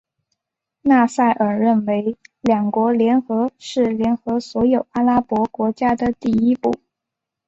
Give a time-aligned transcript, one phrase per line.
[0.81, 6.73] 纳赛尔认为两国联合是联合所有阿拉伯国家的第一步。